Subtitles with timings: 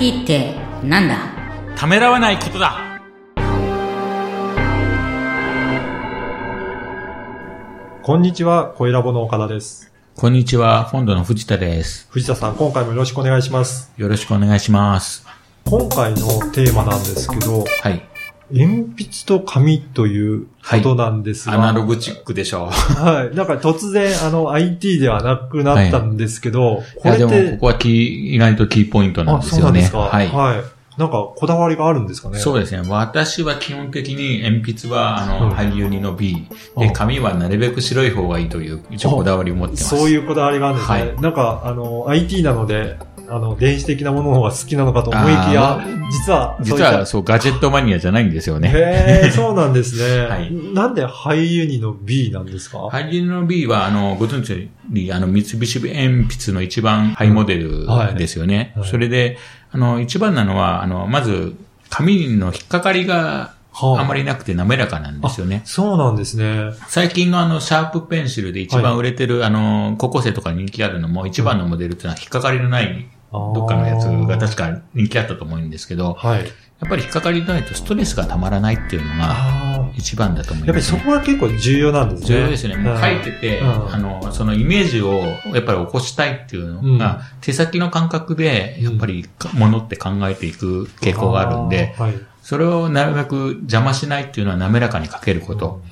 [0.00, 1.18] IT ってなんだ？
[1.76, 3.00] ためらわないことだ
[8.02, 9.92] こんにちは、小ラボの岡田です。
[10.14, 12.06] こんにちは、フォンドの藤田です。
[12.10, 13.92] 藤田さん、今回もよろしくお願いします。
[13.96, 15.26] よろしくお願いします。
[15.64, 16.18] 今回の
[16.52, 18.00] テーマなんですけど、はい。
[18.50, 20.48] 鉛筆と紙というこ
[20.82, 22.70] となんですが、アナログチックでしょう。
[22.70, 23.36] はい。
[23.36, 27.92] なんか突然、あの、IT ではなくなったんですけど、いや、でも、これって、ここはキー、
[28.34, 29.60] 意外とキーポイントなんあ、ですよね。
[29.60, 29.98] そうなんですか？
[29.98, 30.28] はい。
[30.28, 31.00] はい。
[31.00, 32.38] なんか、こだわりがあるんですかね？
[32.40, 32.82] そうですね。
[32.88, 36.46] 私は基本的に鉛筆は、あの、うん俳優2の B。
[36.76, 39.96] で、うん紙はなるべく白い方がいいという、一応こだわりを持ってます。
[39.96, 40.98] そういうこだわりがあるんですね。
[41.00, 42.96] はいなんか、あの、IT なので、
[43.30, 48.70] あの、電子的なものの方が好きなのかと思いきやあ、実は、実は、そう、ガジェットマニアじゃないんですよね。
[48.74, 50.24] へえ、そうなんですね。
[50.26, 52.86] はいなんで俳優にの B なんですか？
[52.86, 54.58] 俳優の B は、あの、ご存知よ
[54.90, 58.56] り、あの、三菱鉛筆の一番ハイモデルですよね。
[58.56, 59.38] はいはいそれで、
[59.70, 61.54] あの、一番なのは、あの、まず、
[61.90, 65.62] 紙の引っかかりがはあまりなくて滑らかなんですよね。
[65.64, 66.72] そうなんですね。
[66.88, 76.44] 最近のあの、シャープペンシルで一番売れてる、あの、高校生とか人気あるのも、一番のモデルっていうのは引っかかりのない、どっかのやつが確か人気あったと思うんですけど、はい。
[76.80, 79.68] やっぱり引っかかりのないとストレスがたまらないっていうのが。
[79.94, 80.98] 一番だと思いやっぱります、ね。
[81.00, 82.26] そこが結構重要なんですね。
[82.28, 82.76] 重要ですね。
[82.76, 92.14] もう書いてて、うんあの、そのイメージをやっぱり起こしたいっていうのが、手先の感覚で、やっぱりかものって考えていく傾向があるんで、はい。
[92.42, 95.82] それをなるべく邪魔しないっていうのは滑らかに書けること。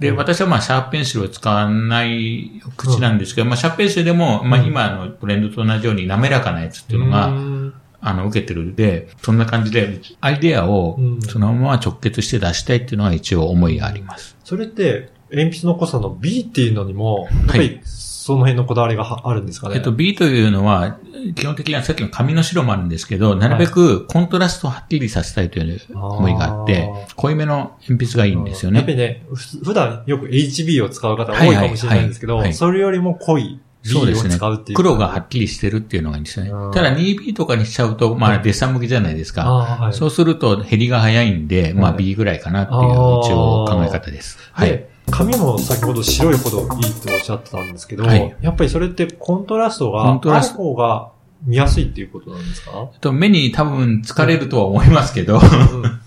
[0.00, 7.74] で、私はまあ、シャープペンシルを使わない口なんですけど、まあ、シャープペンシルでも、まあ、うん今のブレンドと同じように滑らかなやつっていうのが、うん。
[8.00, 11.20] あの、受けてるんで、そんな感じで、アイデアをうん。
[11.20, 14.36] そのまま直結して出したいっていうのが一応思いがあります。
[14.42, 17.80] それって、鉛筆の濃さの B っていうのにも、やっぱはり
[18.20, 19.76] その辺のこだわりがはあるんですかね？
[19.76, 20.98] えっと、B というのは、
[21.34, 28.80] 基本的にはさっきの紙の白もあるんですけど、なるべくコントラストをはっきりさせたいという思いがあってあ、濃いめの鉛筆がいいんですよね。
[28.80, 34.36] やっぱりね、ふ普段よく HB を使う方多いかもしれないんですけど、それよりも濃いそうですね。
[34.74, 36.72] 黒がはっきりしてるっていうのがいいんですよねうん。
[36.72, 39.50] ただ 2B とかにしちゃうと、まあ、デッサン向きじゃないですか。
[39.50, 39.92] はい。
[39.94, 44.38] そうすると減りが早いんで、まあはい B ぐらいかなっていう一応考え方です。
[44.52, 44.84] はい。
[45.10, 48.36] で、髪も先ほど白いほどいいっておっしゃってたんですけど、はい。
[48.40, 50.04] やっぱりそれってコントラストコが
[50.36, 51.12] ある方が
[51.44, 52.88] 見やすいっていうことなんですか？
[53.00, 55.40] と目に多分疲れるとは思いますけど、うん。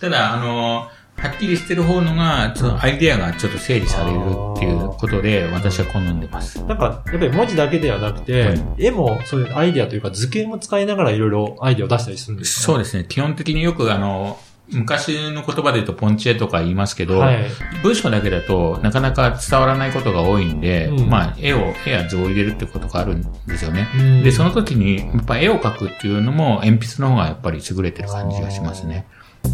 [0.00, 6.58] ただ、あの、はっきりしてる方のが、ちょっとアイデアがちょっと整理されるっていうことで、私は好んでます。
[6.64, 8.62] なんか、やっぱり文字だけではなくて、はい。
[8.78, 12.62] 絵もそういうアイデアというか図形も使いながらいろいろアイデアを出したりするんですか？
[12.62, 13.06] そうですね。
[13.08, 14.38] 基本的によくあの、
[14.70, 17.44] 昔の言葉で言うとポンチエとか言いますけど、はい。
[17.82, 23.88] 文章だけだとなかなか伝わらないことが多いんで、うんまあ、絵を、絵や図を入れるってことがあるんですよね。
[23.98, 29.06] うんで、その時に、やっぱ絵を描くっていうのも、鉛筆の方がやっぱり優れてる感じがしますね。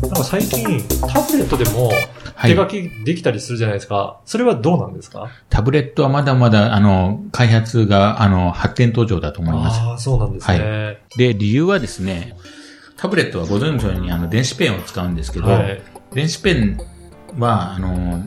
[0.02, 1.88] なんか最近、タブレットでも
[2.36, 4.20] はい手書きできたりするじゃないですか。
[4.24, 5.28] それはどうなんですか？
[5.50, 9.80] タブレットはまだまだ、あの、開発が、あの、発展途上だと思います。
[9.80, 10.98] ああ、そうなんですね。
[11.16, 12.36] で、理由はですね、
[13.00, 15.82] タブレットはご存知のように、あの、電子ペンを使うんですけど、はい。
[16.12, 16.78] 電子ペン
[17.38, 18.26] は、あの、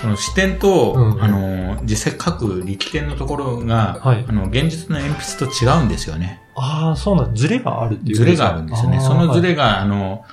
[0.00, 1.22] その視点と、うん。
[1.22, 4.24] あの、実際書く力点のところが、はい。
[4.26, 6.40] あの、現実の鉛筆と違うんですよね。
[6.54, 9.00] ああ、そうなんズレがあるっていうズレがあるんですよね。
[9.00, 10.24] そのズレレが、あの、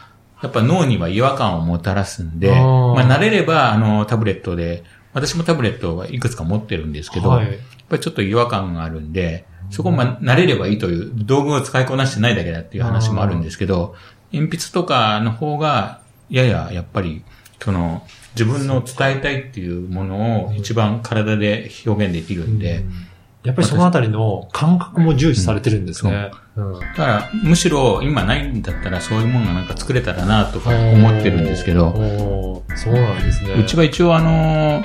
[0.42, 2.96] やっぱ脳には違和感をもたらすんで、あー。
[2.96, 7.48] まあ慣れれば、あの、タブレットで、私もタブレットはいくつか持ってるんですけど、はい。
[7.48, 7.58] やっ
[7.90, 13.96] ぱりちょっと違和感があるんで、そこをまあ慣れればいいという、道具を使いこなしてないだけだっていう話もあるんですけど、
[14.32, 17.24] 鉛筆とかの方が、やややっぱり、
[17.60, 22.84] その、自分の伝えたいっていうものを一番体で表現できるんで、
[23.44, 26.32] やっぱりそのあたりの感覚も重視されてるんですね。
[26.34, 33.54] うんだから、むしろ今ないんだったらそういうものがなんか作れたらなとか思ってるんですけど、そうなんですね。
[33.56, 34.84] うちは一応あの、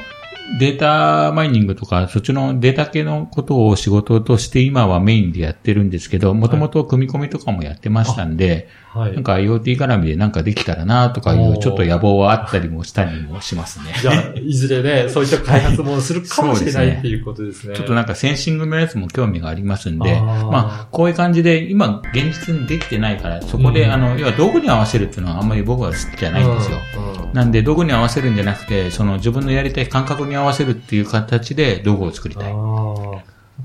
[0.59, 13.95] データマイニングとか、そっちのデータ系のことを仕事として今はメインでやってるんですけど、もともと組み込みとかもやってましたんで、はいなんか IoT 絡みでなんかできたらなとかいうちょっと野望はあったりもしたりもしますね。
[14.01, 17.77] じゃあ、いずれね、そういった開発もするかもしれないっていうことですね。
[17.77, 26.79] ちょっとなんかセンシングのやつも興味がありますんで、あーまあ、こういう感じで、今、現実にできてないから、そこで、うんあの、要は道具に合わせるっていうのはあんまり僕は好きじゃないんですよ。
[26.97, 32.53] うんうんなんで、道具に合わせるんじゃなくて、その自分のやりたい感覚に合わせるっていう形で道具を作りたい。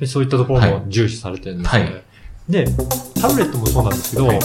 [0.06, 1.82] そういったところも重視されてるんですね。
[1.82, 2.04] はい
[2.50, 2.66] で、
[3.22, 4.40] タブレットもそうなんですけど、はい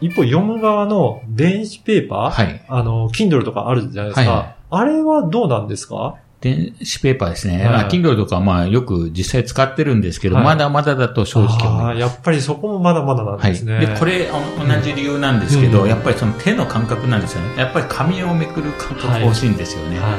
[0.00, 2.64] 一方読む側の電子ペーパー、はい。
[2.68, 4.30] あの、Kindle とかあるじゃないですか。
[4.30, 6.16] はいはいあれはどうなんですか？
[6.42, 7.56] 電子ペーパーですね。
[7.56, 13.52] はいまあ Kindle とかまあよく実際使ってるんですけど、はいまだまだだと正直あーやっぱりそこもまだまだなんはい。
[13.52, 13.80] ですね。
[13.80, 17.56] で、これ、お同じ理由なんですけど、うんやっぱりその手の感覚なんですよね。
[17.56, 19.98] やっぱり紙をめくる感覚欲しいんですよね。
[19.98, 20.14] は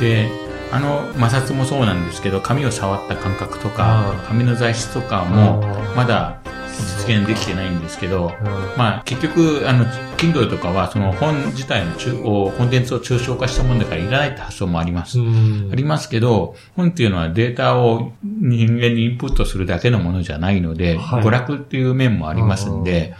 [0.00, 0.28] で、
[0.72, 5.28] あの摩擦もそうなんですけど、紙を触った感覚とあかー、紙の材質とかい。
[5.34, 6.39] も、あまだ
[6.80, 8.78] 実現できてないんですけど、ー、うん。
[8.78, 9.84] まあ結局、あの、
[10.16, 15.18] Kindle とかはその本自体の中をコンテンツを抽象化したものだからいらないって発想もあります。
[15.18, 15.70] うん。
[15.72, 21.22] ありますけど、本っていうのはデータを人間にインプットするだけのものじゃないので、はい。
[21.22, 23.14] 娯楽っていう面もありますんで、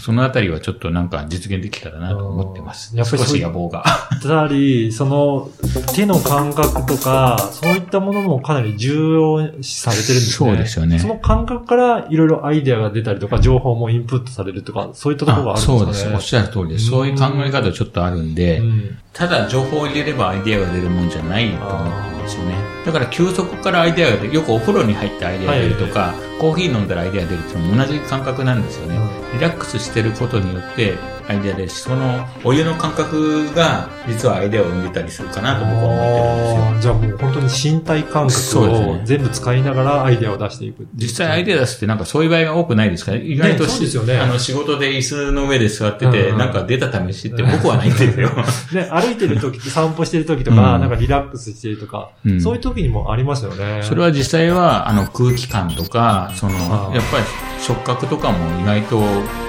[0.00, 2.96] そのあたりはちょっとなんか実現できたらなと思ってます。
[2.96, 3.84] やっぱりそういし野望が。
[4.22, 5.50] たり、その
[5.94, 10.32] 手の感覚とか、そういったものもかなり重要視されてるんですね。
[10.32, 15.78] そうですよねその感覚からいろいろアイデアが出たりとか、情報もインプットされるとか、そういったところがあるんですかね。
[15.78, 16.14] そうです。
[16.14, 16.86] おっしゃる通りです。
[16.86, 22.54] そういう考え方ちょっとあるんで、うんただ情報を入れればアイデアが出るもんじゃないと思ってるんですよね。
[22.84, 24.34] だから休息からアイデアが出る。
[24.34, 28.98] よくお風呂に入ってアイデアが出るとか、コーヒー飲んだらアイデアが出るっていうのも同じ感覚なんですよね。
[29.34, 30.94] リラックスしてることによって
[31.28, 36.84] アイデアですし、そのお湯の感覚が実はアイデアを生んでたりするかなと僕は思ってるんですよ。
[36.84, 40.86] じゃあもう本当に身体感覚を全部使いながらアイデアを出していく。
[40.94, 43.12] 実際アイデア出すってなんかそういう場合が多くないですか？
[43.12, 48.28] ら、意外とねそうですよねあの仕事で椅子の上で座ってて、うんなんか出た試しって僕はないんですよ。
[48.72, 53.82] ね、歩いてる時、散歩してる時とか、うんなんかリラックスしてるとか、うんそういう時にもありますよね。
[53.82, 57.24] それは実際は、あの、空気感とか、その、あーやっぱり
[57.60, 59.02] 触覚とかも意外と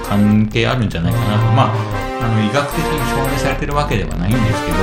[0.08, 1.52] 関係あるんじゃないかなと。
[1.52, 1.74] まあ、
[2.22, 4.76] あの、医学的に証明されてるわけではないんですけど、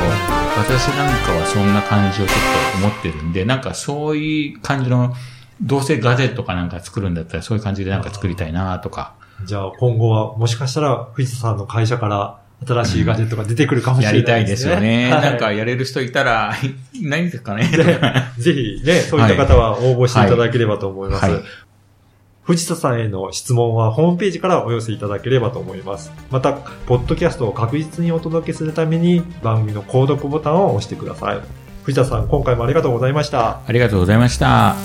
[0.58, 2.38] 私なんかはそんな感じをちょっ
[2.82, 5.14] と思ってるんで、なんかそういう感じの、
[5.62, 9.14] どうせガジェットかなんか作るんだったらそういう感じでなんか作りたいなとか、
[9.46, 15.12] じゃあ今後はもしかしたら藤田さんの会社から新しいガジェットが出てくるかもしやれないりたいですよね。
[15.12, 16.54] はいなんかやれる人いたら、
[16.94, 17.70] いないんですかね。
[18.38, 21.24] ぜひね、そういった方は応募していただければと思います。
[21.24, 21.44] はいはい
[22.44, 26.12] 藤田さんへの質問はホームページからお寄せいただければと思います。
[26.30, 31.40] また、ポッドキャストを確実にお届けするために番組の購読ボタンを押してください。
[31.84, 33.62] 藤田さん、今回もありがとうございました。
[33.66, 34.76] ありがとうございました。